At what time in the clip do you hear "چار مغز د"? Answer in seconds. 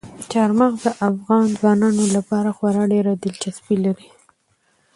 0.31-0.89